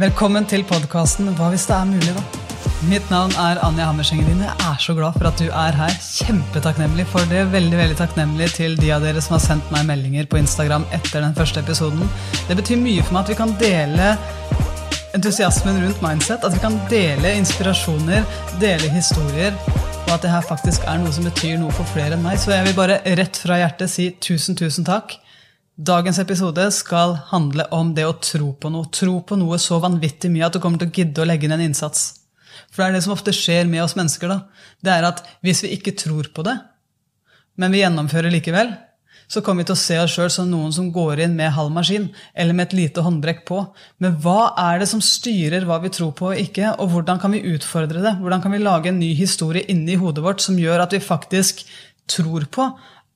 [0.00, 2.20] Velkommen til podkasten Hva hvis det er mulig, da?
[2.88, 4.46] Mitt navn er Anja Hammersengeline.
[4.46, 5.92] Jeg er så glad for at du er her.
[6.00, 7.42] Kjempetakknemlig for det.
[7.52, 11.20] Veldig veldig takknemlig til de av dere som har sendt meg meldinger på Instagram etter
[11.20, 12.08] den første episoden.
[12.48, 14.08] Det betyr mye for meg at vi kan dele
[15.18, 16.48] entusiasmen rundt mindset.
[16.48, 18.24] At vi kan dele inspirasjoner,
[18.62, 19.52] dele historier.
[20.06, 22.40] Og at det her faktisk er noe som betyr noe for flere enn meg.
[22.40, 25.20] Så jeg vil bare rett fra hjertet si tusen, tusen takk.
[25.80, 28.90] Dagens episode skal handle om det å tro på noe.
[28.92, 31.54] Tro på noe så vanvittig mye at du kommer til å gidde å legge inn
[31.56, 32.02] en innsats.
[32.68, 34.28] For det er det som ofte skjer med oss mennesker.
[34.28, 34.42] da.
[34.84, 36.58] Det er at hvis vi ikke tror på det,
[37.56, 38.74] men vi gjennomfører likevel,
[39.30, 41.72] så kommer vi til å se oss sjøl som noen som går inn med halv
[41.72, 43.64] maskin, eller med et lite håndbrekk på.
[44.04, 47.32] Men hva er det som styrer hva vi tror på og ikke, og hvordan kan
[47.32, 48.18] vi utfordre det?
[48.20, 51.64] Hvordan kan vi lage en ny historie inni hodet vårt som gjør at vi faktisk
[52.10, 52.68] tror på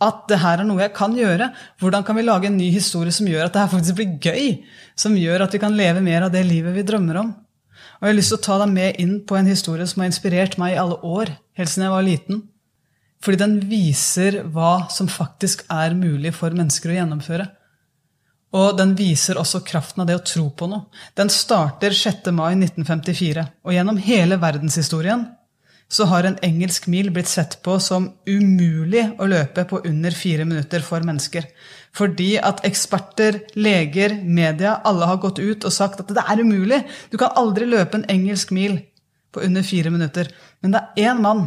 [0.02, 1.50] at det her er noe jeg kan gjøre.
[1.80, 4.64] Hvordan kan vi lage en ny historie som gjør at det her faktisk blir gøy?
[4.98, 7.30] Som gjør at vi kan leve mer av det livet vi drømmer om?
[8.00, 10.10] Og Jeg har lyst til å ta deg med inn på en historie som har
[10.10, 12.42] inspirert meg i alle år, helt siden jeg var liten.
[13.24, 17.46] Fordi den viser hva som faktisk er mulig for mennesker å gjennomføre.
[18.54, 20.86] Og den viser også kraften av det å tro på noe.
[21.16, 22.28] Den starter 6.
[22.34, 25.24] mai 1954, og gjennom hele verdenshistorien
[25.88, 30.46] så har en engelsk mil blitt sett på som umulig å løpe på under fire
[30.48, 31.46] minutter for mennesker.
[31.94, 36.80] Fordi at eksperter, leger, media, alle har gått ut og sagt at det er umulig.
[37.12, 38.80] Du kan aldri løpe en engelsk mil
[39.34, 40.30] på under fire minutter.
[40.62, 41.46] Men det er én mann.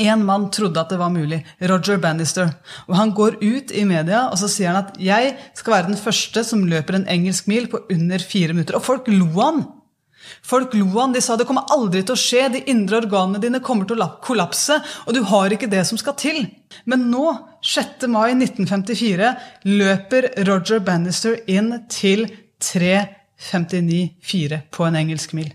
[0.00, 1.42] Én mann trodde at det var mulig.
[1.60, 2.48] Roger Bannister.
[2.88, 5.96] Og Han går ut i media og så sier han at 'jeg skal være den
[5.96, 8.74] første som løper en engelsk mil på under fire minutter'.
[8.74, 9.81] Og folk lo han!
[10.42, 11.12] Folk lo han.
[11.14, 12.48] De sa det kommer aldri til å skje.
[12.54, 16.14] De indre organene dine kommer til å kollapse, og du har ikke det som skal
[16.18, 16.38] til.
[16.88, 17.26] Men nå,
[17.62, 18.06] 6.
[18.10, 19.34] mai 1954,
[19.70, 22.26] løper Roger Bannister inn til
[22.62, 25.50] 3.59,4 på en engelsk mil.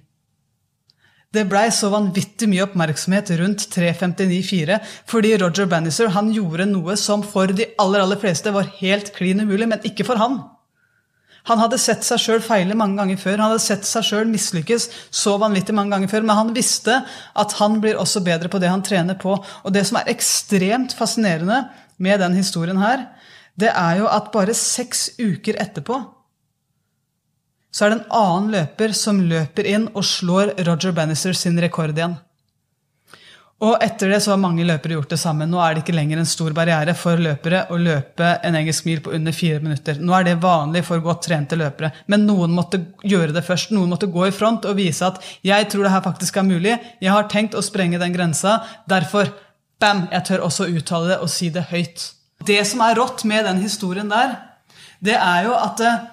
[1.36, 4.77] Det blei så vanvittig mye oppmerksomhet rundt 3.59,4
[5.10, 9.44] fordi Roger Bannister han gjorde noe som for de aller, aller fleste var helt klin
[9.44, 10.39] umulig, men ikke for han.
[11.47, 13.39] Han hadde sett seg sjøl feile mange ganger før.
[13.39, 16.27] Han hadde sett seg sjøl mislykkes så vanvittig mange ganger før.
[16.27, 16.99] Men han visste
[17.37, 19.37] at han blir også bedre på det han trener på.
[19.37, 21.63] Og det som er ekstremt fascinerende
[22.03, 23.08] med den historien her,
[23.58, 26.03] det er jo at bare seks uker etterpå
[27.77, 31.93] så er det en annen løper som løper inn og slår Roger Bannister sin rekord
[31.93, 32.15] igjen.
[33.58, 35.48] Og etter det så har mange løpere gjort det samme.
[35.50, 39.00] Nå er det ikke lenger en stor barriere for løpere å løpe en engelsk mil
[39.02, 39.98] på under fire minutter.
[39.98, 41.90] Nå er det vanlig for godt trente løpere.
[42.06, 43.73] Men noen måtte gjøre det først.
[43.73, 46.80] Noen måtte gå i front og vise at 'jeg tror det her faktisk er mulig'.
[47.02, 48.62] 'Jeg har tenkt å sprenge den grensa'.
[48.88, 49.34] Derfor,
[49.80, 52.12] bam, jeg tør også uttale det og si det høyt.
[52.45, 54.38] Det som er rått med den historien der,
[55.04, 56.06] det er jo at eh,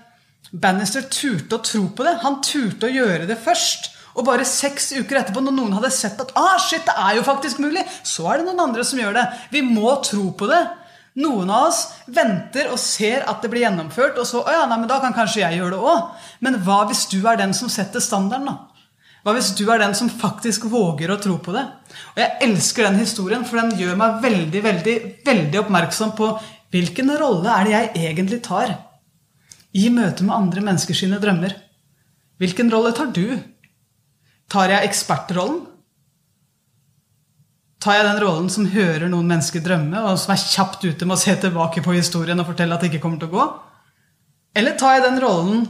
[0.55, 2.21] Bannister turte å tro på det.
[2.22, 3.91] Han turte å gjøre det først.
[4.14, 7.26] Og bare seks uker etterpå, når noen hadde sett at ah, shit, det er jo
[7.26, 9.25] faktisk mulig, så er det noen andre som gjør det.
[9.50, 10.62] Vi må tro på det.
[11.19, 11.80] Noen av oss
[12.10, 15.14] venter og ser at det blir gjennomført, og så å ja, nei, men da kan
[15.14, 16.30] kanskje jeg gjøre det òg.
[16.42, 18.75] Men hva hvis du er den som setter standarden, da?
[19.25, 21.62] Hva hvis du er den som faktisk våger å tro på det?
[22.12, 26.28] Og Jeg elsker den historien, for den gjør meg veldig veldig, veldig oppmerksom på
[26.75, 28.75] hvilken rolle er det jeg egentlig tar
[29.75, 31.54] i møte med andre menneskers drømmer.
[32.42, 33.38] Hvilken rolle tar du?
[34.53, 35.62] Tar jeg ekspertrollen?
[37.84, 41.19] Tar jeg den rollen som hører noen mennesker drømme, og som er kjapt ute med
[41.19, 43.49] å se tilbake på historien og fortelle at det ikke kommer til å gå?
[44.56, 45.66] Eller tar jeg den rollen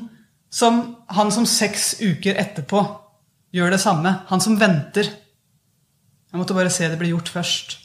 [0.55, 2.85] som han som seks uker etterpå
[3.57, 4.13] gjør det samme?
[4.29, 5.09] Han som venter.
[6.31, 7.79] Jeg måtte bare se det bli gjort først.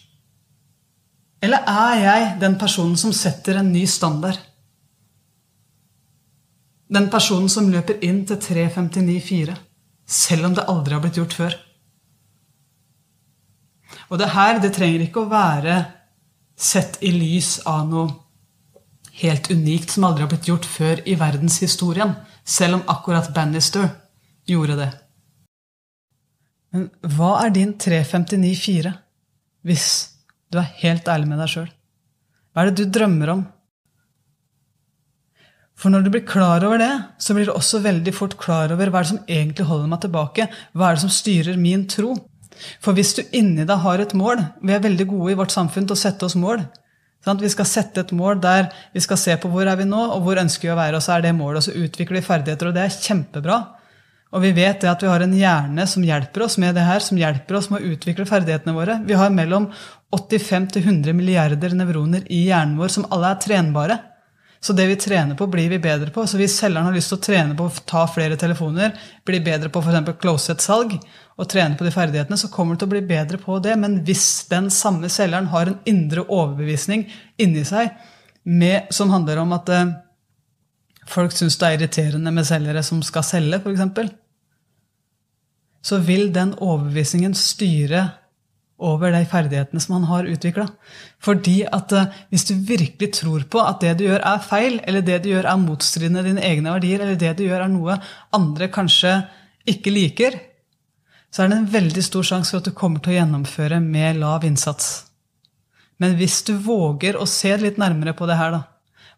[1.41, 4.37] Eller er jeg den personen som setter en ny standard?
[6.89, 9.57] Den personen som løper inn til 3.59,4
[10.09, 11.57] selv om det aldri har blitt gjort før.
[14.09, 15.77] Og det her det trenger ikke å være
[16.59, 18.09] sett i lys av noe
[19.19, 23.85] helt unikt som aldri har blitt gjort før i verdenshistorien, selv om akkurat Bannister
[24.49, 24.89] gjorde det.
[26.73, 28.93] Men hva er din 359-4
[29.65, 29.87] hvis
[30.49, 31.69] du er helt ærlig med deg sjøl?
[32.53, 33.41] Hva er det du drømmer om?
[35.79, 36.91] For når du blir klar over det,
[37.23, 40.01] så blir du også veldig fort klar over hva er det som egentlig holder meg
[40.03, 40.49] tilbake.
[40.75, 42.17] Hva er det som styrer min tro?
[42.83, 45.85] For hvis du inni deg har et mål Vi er veldig gode i vårt samfunn
[45.87, 46.65] til å sette oss mål.
[47.39, 50.23] Vi skal sette et mål der vi skal se på hvor er vi nå, og
[50.25, 50.99] hvor ønsker vi å være.
[50.99, 53.57] Og så er det målet, og så utvikler vi ferdigheter, og det er kjempebra.
[54.35, 57.01] Og vi vet det at vi har en hjerne som hjelper oss med det her,
[57.03, 58.99] som hjelper oss med å utvikle ferdighetene våre.
[59.07, 59.71] Vi har mellom
[60.15, 63.99] 85 til 100 milliarder nevroner i hjernen vår som alle er trenbare.
[64.59, 66.25] Så det vi trener på, blir vi bedre på.
[66.27, 68.91] Så hvis selgeren har lyst til å trene på å ta flere telefoner,
[69.25, 70.09] bli bedre på f.eks.
[70.19, 70.97] closet-salg,
[71.39, 73.77] og trene på de ferdighetene, så kommer du til å bli bedre på det.
[73.79, 77.05] Men hvis den samme selgeren har en indre overbevisning
[77.39, 77.93] inni seg
[78.43, 79.93] med, som handler om at eh,
[81.07, 84.11] folk syns det er irriterende med selgere som skal selge, f.eks.,
[85.79, 88.09] så vil den overbevisningen styre
[88.79, 90.67] over de ferdighetene som han har utvikla.
[91.23, 95.05] Fordi at uh, hvis du virkelig tror på at det du gjør, er feil, eller
[95.05, 97.99] det du gjør, er motstridende dine egne verdier, eller det du gjør, er noe
[98.35, 99.17] andre kanskje
[99.69, 100.39] ikke liker,
[101.29, 104.17] så er det en veldig stor sjanse for at du kommer til å gjennomføre med
[104.23, 104.89] lav innsats.
[105.99, 108.63] Men hvis du våger å se litt nærmere på det her, da,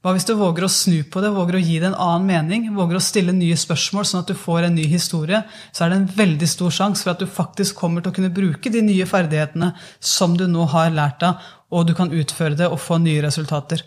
[0.01, 2.63] hva hvis du våger å snu på det, våger å gi det en annen mening,
[2.73, 5.99] våger å stille nye spørsmål, sånn at du får en ny historie, så er det
[5.99, 9.05] en veldig stor sjanse for at du faktisk kommer til å kunne bruke de nye
[9.05, 13.21] ferdighetene som du nå har lært av, og du kan utføre det og få nye
[13.21, 13.85] resultater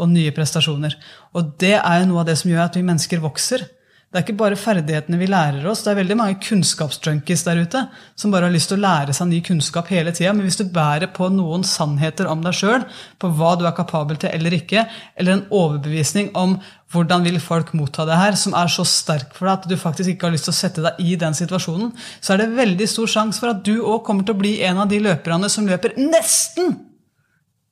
[0.00, 0.96] og nye prestasjoner.
[1.36, 3.66] Og det er jo noe av det som gjør at vi mennesker vokser.
[4.10, 5.84] Det er ikke bare ferdighetene vi lærer oss.
[5.84, 7.84] Det er veldig mange kunnskapsjunkies der ute
[8.18, 10.32] som bare har lyst til å lære seg ny kunnskap hele tida.
[10.34, 12.88] Men hvis du bærer på noen sannheter om deg sjøl,
[13.22, 14.82] på hva du er kapabel til eller ikke,
[15.14, 16.56] eller en overbevisning om
[16.90, 20.10] hvordan vil folk motta det her, som er så sterk for deg at du faktisk
[20.16, 23.14] ikke har lyst til å sette deg i den situasjonen, så er det veldig stor
[23.14, 25.94] sjanse for at du òg kommer til å bli en av de løperne som løper
[26.02, 26.80] nesten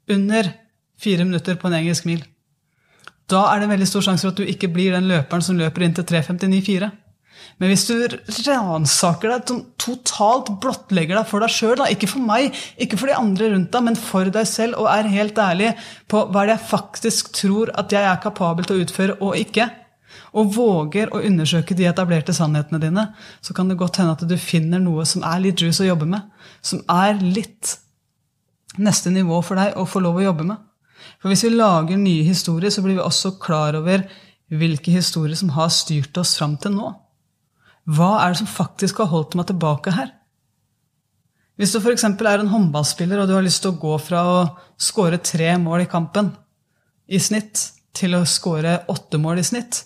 [0.06, 0.54] under
[1.02, 2.22] fire minutter på en engelsk mil
[3.28, 5.58] da er det en veldig stor sjanse for at du ikke blir den løperen som
[5.58, 6.88] løper inn til 3.59,4.
[7.58, 7.94] Men hvis du
[8.46, 13.50] ransaker deg, totalt blottlegger deg for deg sjøl, ikke for meg, ikke for de andre
[13.54, 15.72] rundt deg, men for deg selv, og er helt ærlig
[16.10, 19.66] på hva det jeg faktisk tror at jeg er kapabel til å utføre og ikke,
[20.38, 23.08] og våger å undersøke de etablerte sannhetene dine,
[23.42, 26.08] så kan det godt hende at du finner noe som er litt juice å jobbe
[26.08, 26.30] med,
[26.62, 27.74] som er litt
[28.78, 30.67] neste nivå for deg å få lov å jobbe med.
[31.18, 34.04] For hvis vi lager nye historier, så blir vi også klar over
[34.48, 36.92] hvilke historier som har styrt oss fram til nå.
[37.88, 40.12] Hva er det som faktisk har holdt meg tilbake her?
[41.58, 42.04] Hvis du f.eks.
[42.06, 44.38] er en håndballspiller og du har lyst til å gå fra å
[44.78, 46.30] skåre tre mål i kampen
[47.10, 47.64] i snitt
[47.98, 49.82] til å skåre åtte mål i snitt,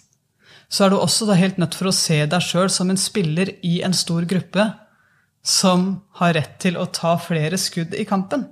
[0.69, 3.79] så er du også helt nødt for å se deg sjøl som en spiller i
[3.87, 4.67] en stor gruppe
[5.43, 8.45] som har rett til å ta flere skudd i kampen.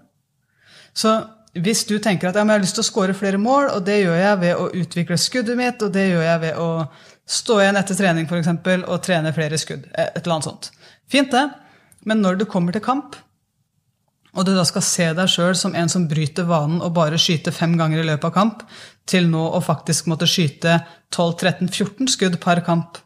[0.96, 1.12] Så
[1.58, 4.00] hvis du tenker at ja, jeg har lyst til å skåre flere mål, og det
[4.05, 6.69] gjør jeg ved å utvikle skuddet mitt, og det gjør jeg ved å
[7.31, 10.70] stå igjen etter trening for eksempel, og trene flere skudd, et eller annet sånt.
[11.11, 11.49] Fint, det.
[12.06, 13.19] Men når du kommer til kamp,
[14.31, 17.55] og du da skal se deg sjøl som en som bryter vanen og bare skyter
[17.55, 18.62] fem ganger i løpet av kamp,
[19.11, 20.79] til nå å faktisk måtte skyte
[21.11, 23.00] 12-13-14 skudd per kamp,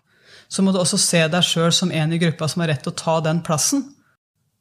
[0.52, 2.92] så må du også se deg sjøl som en i gruppa som har rett til
[2.92, 3.86] å ta den plassen.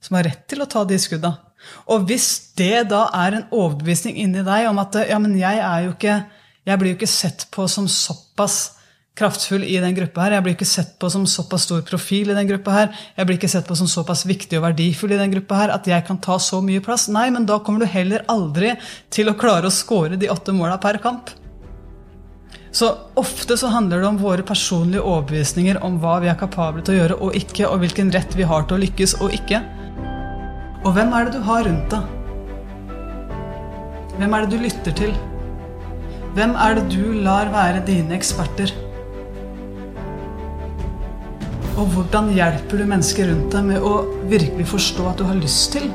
[0.04, 1.38] Som har rett til å ta de skudda.
[1.96, 2.30] Og hvis
[2.60, 6.18] det da er en overbevisning inni deg om at ja, men jeg er jo ikke
[6.64, 8.78] jeg blir jo ikke sett på som såpass
[9.20, 10.38] kraftfull i den gruppa her.
[10.38, 13.04] Jeg blir ikke sett på som såpass stor profil i den gruppa her.
[13.18, 15.90] Jeg blir ikke sett på som såpass viktig og verdifull i den gruppa her at
[15.90, 17.10] jeg kan ta så mye plass.
[17.12, 18.74] Nei, men da kommer du heller aldri
[19.14, 21.36] til å klare å score de åtte måla per kamp.
[22.74, 22.90] Så
[23.20, 27.02] ofte så handler det om våre personlige overbevisninger om hva vi er kapable til å
[27.02, 29.62] gjøre og ikke, og hvilken rett vi har til å lykkes og ikke.
[30.84, 32.08] Og hvem er det du har rundt deg?
[34.18, 35.14] Hvem er det du lytter til?
[36.36, 38.74] Hvem er det du lar være dine eksperter?
[41.80, 43.94] Og hvordan hjelper du mennesker rundt deg med å
[44.30, 45.88] virkelig forstå at du har lyst til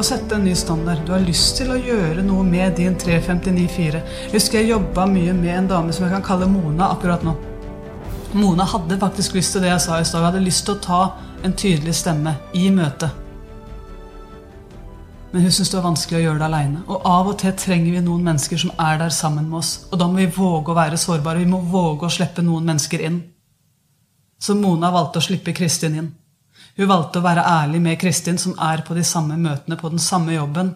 [0.00, 1.04] å sette en ny standard?
[1.04, 4.00] Du har lyst til å gjøre noe med din 359-4.
[4.00, 7.36] Jeg husker jeg jobba mye med en dame som jeg kan kalle Mona akkurat nå.
[8.32, 10.24] Mona hadde faktisk lyst til det jeg sa i stad.
[10.24, 11.02] Hun hadde lyst til å ta
[11.44, 13.21] en tydelig stemme i møtet
[15.32, 16.80] men hun syns det var vanskelig å gjøre det aleine.
[16.92, 19.70] Og av og til trenger vi noen mennesker som er der sammen med oss.
[19.88, 21.40] Og da må vi våge å være sårbare.
[21.40, 23.22] Vi må våge å slippe noen mennesker inn.
[24.42, 26.10] Så Mona valgte å slippe Kristin inn.
[26.76, 30.02] Hun valgte å være ærlig med Kristin, som er på de samme møtene, på den
[30.02, 30.74] samme jobben.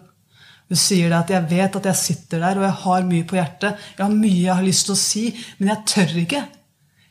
[0.67, 3.37] Hun sier det at 'jeg vet at jeg sitter der, og jeg har mye på
[3.37, 3.77] hjertet'.
[3.97, 6.47] 'Jeg har mye jeg har lyst til å si, men jeg tør ikke'.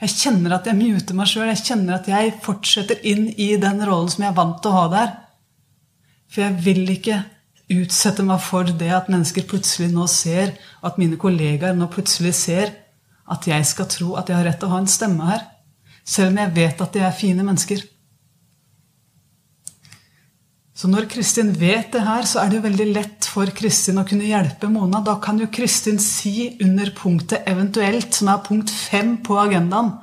[0.01, 1.49] Jeg kjenner at jeg muter meg sjøl.
[1.49, 4.75] Jeg kjenner at jeg fortsetter inn i den rollen som jeg er vant til å
[4.75, 5.17] ha der.
[6.29, 7.25] For jeg vil ikke
[7.73, 10.55] utsette meg for det at mennesker plutselig nå ser,
[10.87, 12.75] at mine kollegaer nå plutselig ser
[13.27, 15.45] at jeg skal tro at jeg har rett til å ha en stemme her.
[16.07, 17.83] Selv om jeg vet at de er fine mennesker.
[20.77, 24.05] Så når Kristin vet det her, så er det jo veldig lett for Kristin å
[24.07, 25.01] kunne hjelpe Mona.
[25.03, 29.95] Da kan jo Kristin si under punktet 'eventuelt', som er punkt fem på agendaen,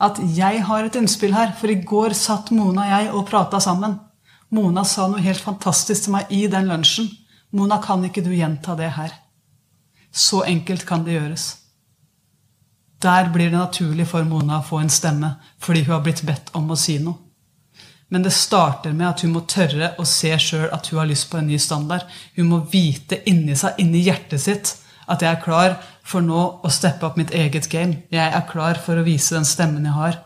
[0.00, 3.56] at 'jeg har et innspill her', for i går satt Mona og jeg og prata
[3.58, 4.07] sammen'.
[4.50, 7.08] Mona sa noe helt fantastisk til meg i den lunsjen.
[7.52, 9.12] Mona, kan ikke du gjenta det her?
[10.12, 11.46] Så enkelt kan det gjøres.
[13.02, 16.50] Der blir det naturlig for Mona å få en stemme fordi hun har blitt bedt
[16.58, 17.20] om å si noe.
[18.08, 21.28] Men det starter med at hun må tørre å se sjøl at hun har lyst
[21.28, 22.06] på en ny standard.
[22.38, 24.70] Hun må vite inni seg, inni hjertet sitt,
[25.04, 25.76] at jeg er klar
[26.08, 28.06] for nå å steppe opp mitt eget game.
[28.08, 30.16] Jeg er klar for å vise den stemmen jeg har.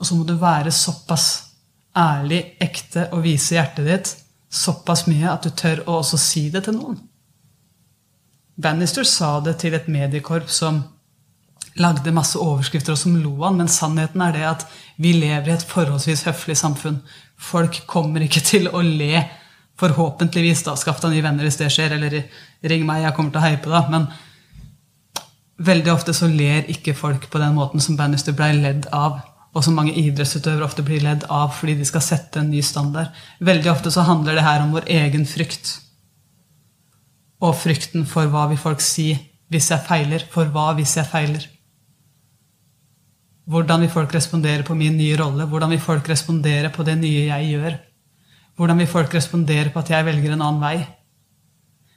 [0.00, 1.49] Og så må du være såpass
[1.96, 4.10] ærlig, ekte og vise hjertet ditt
[4.50, 6.98] såpass mye at du tør å også si det til noen.
[8.60, 10.82] Bannister sa det til et mediekorp som
[11.80, 14.64] lagde masse overskrifter og som lo han, men sannheten er det at
[15.00, 16.98] vi lever i et forholdsvis høflig samfunn.
[17.40, 19.22] Folk kommer ikke til å le.
[19.80, 20.74] Forhåpentligvis, da.
[20.76, 22.18] Skaff deg nye venner hvis det skjer, eller
[22.68, 23.94] ring meg, jeg kommer til å heie på deg.
[23.94, 24.10] Men
[25.70, 29.22] veldig ofte så ler ikke folk på den måten som Bannister ble ledd av.
[29.50, 33.10] Og som mange idrettsutøvere ofte blir ledd av fordi de skal sette en ny standard.
[33.42, 35.72] Veldig ofte så handler det her om vår egen frykt.
[37.42, 39.10] Og frykten for hva vil folk si
[39.50, 40.22] hvis jeg feiler?
[40.30, 41.48] For hva hvis jeg feiler?
[43.50, 45.48] Hvordan vil folk respondere på min nye rolle?
[45.50, 47.78] Hvordan vil folk respondere på det nye jeg gjør?
[48.54, 50.76] Hvordan vil folk respondere på at jeg velger en annen vei?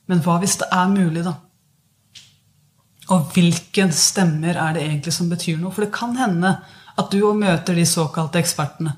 [0.10, 1.36] Men hva hvis det er mulig, da?
[3.14, 5.74] Og hvilke stemmer er det egentlig som betyr noe?
[5.76, 6.56] For det kan hende
[7.00, 8.98] at du òg møter de såkalte ekspertene.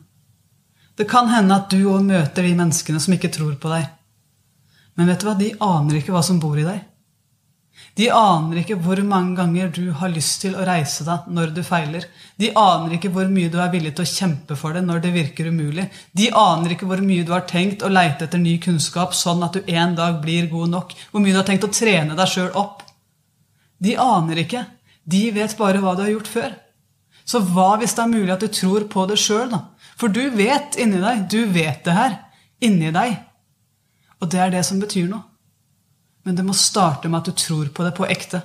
[0.96, 3.88] Det kan hende at du òg møter de menneskene som ikke tror på deg.
[4.96, 5.38] Men vet du hva?
[5.40, 6.84] De aner ikke hva som bor i deg.
[7.96, 11.62] De aner ikke hvor mange ganger du har lyst til å reise deg når du
[11.64, 12.08] feiler.
[12.40, 15.14] De aner ikke hvor mye du er villig til å kjempe for det når det
[15.16, 15.88] virker umulig.
[16.16, 19.56] De aner ikke hvor mye du har tenkt å leite etter ny kunnskap sånn at
[19.56, 20.96] du en dag blir god nok.
[21.12, 22.84] Hvor mye du har tenkt å trene deg sjøl opp.
[23.84, 24.64] De aner ikke.
[25.04, 26.56] De vet bare hva du har gjort før.
[27.26, 29.64] Så hva hvis det er mulig at du tror på det sjøl, da?
[29.98, 31.26] For du vet inni deg.
[31.32, 32.18] Du vet det her.
[32.64, 33.16] Inni deg.
[34.22, 35.24] Og det er det som betyr noe.
[36.26, 38.42] Men det må starte med at du tror på det på ekte.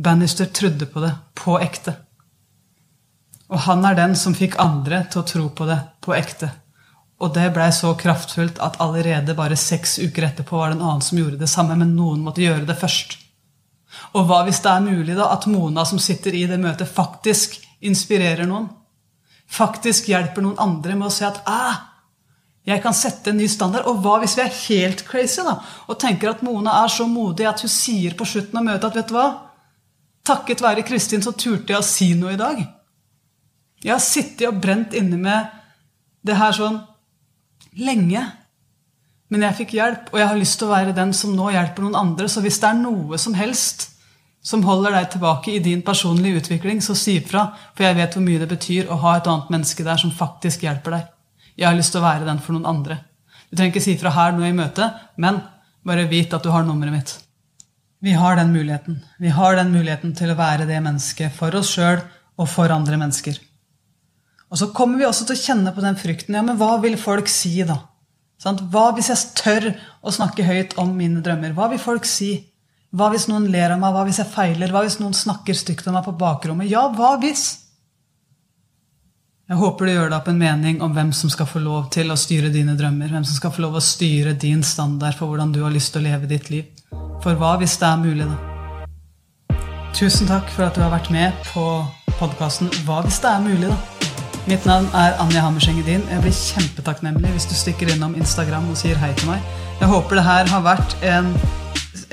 [0.00, 1.96] Bannister trodde på det på ekte.
[3.50, 6.52] Og han er den som fikk andre til å tro på det på ekte.
[7.20, 11.04] Og det blei så kraftfullt at allerede bare seks uker etterpå var det en annen
[11.04, 13.18] som gjorde det samme, men noen måtte gjøre det først.
[14.14, 17.58] Og hva hvis det er mulig da at Mona som sitter i det møtet, faktisk
[17.86, 18.68] inspirerer noen?
[19.50, 21.78] Faktisk hjelper noen andre med å se at ah,
[22.68, 23.88] jeg kan sette en ny standard.
[23.90, 25.56] Og hva hvis vi er helt crazy da,
[25.88, 29.00] og tenker at Mona er så modig at hun sier på slutten av møtet at
[29.00, 29.28] vet du hva?
[30.30, 32.60] Takket være Kristin så turte jeg å si noe i dag.
[33.80, 35.56] Jeg har sittet og brent inne med
[36.26, 36.76] det her sånn
[37.80, 38.22] lenge.
[39.30, 41.86] Men jeg fikk hjelp, og jeg har lyst til å være den som nå hjelper
[41.86, 42.26] noen andre.
[42.30, 43.86] Så hvis det er noe som helst
[44.42, 47.46] som holder deg tilbake i din personlige utvikling, så si ifra.
[47.76, 50.64] For jeg vet hvor mye det betyr å ha et annet menneske der som faktisk
[50.66, 51.08] hjelper deg.
[51.60, 53.02] Jeg har lyst til å være den for noen andre.
[53.50, 55.42] Du trenger ikke si fra her nå i møtet, men
[55.86, 57.12] bare vit at du har nummeret mitt.
[58.00, 58.96] Vi har den muligheten.
[59.20, 62.00] Vi har den muligheten til å være det mennesket for oss sjøl
[62.40, 63.36] og for andre mennesker.
[64.50, 66.34] Og så kommer vi også til å kjenne på den frykten.
[66.34, 67.76] Ja, men hva vil folk si, da?
[68.40, 69.66] Hva hvis jeg tør
[70.00, 71.52] å snakke høyt om mine drømmer?
[71.56, 72.32] Hva vil folk si?
[72.96, 73.92] Hva hvis noen ler av meg?
[73.92, 74.72] Hva hvis jeg feiler?
[74.72, 76.70] Hva hvis noen snakker stygt om meg på bakrommet?
[76.70, 77.44] Ja, hva hvis?
[79.50, 82.14] Jeg håper du gjør deg opp en mening om hvem som skal få lov til
[82.14, 83.12] å styre dine drømmer.
[83.12, 86.00] Hvem som skal få lov å styre din standard for hvordan du har lyst til
[86.04, 86.70] å leve ditt liv.
[87.20, 89.58] For hva hvis det er mulig, da?
[89.92, 91.66] Tusen takk for at du har vært med på
[92.20, 93.99] podkasten Hva hvis det er mulig, da?
[94.50, 96.00] Mitt navn er Anja Hammerseng-Edin.
[96.10, 99.44] Jeg blir kjempetakknemlig hvis du stikker innom Instagram og sier hei til meg.
[99.78, 101.28] Jeg håper det her har vært en,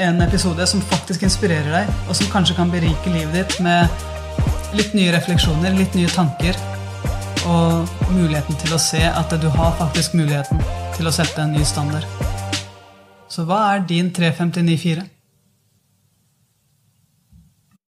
[0.06, 4.94] en episode som faktisk inspirerer deg, og som kanskje kan berike livet ditt med litt
[4.94, 6.62] nye refleksjoner, litt nye tanker
[7.50, 10.62] og muligheten til å se at du har faktisk muligheten
[10.94, 12.06] til å sette en ny standard.
[13.34, 15.10] Så hva er din 3594?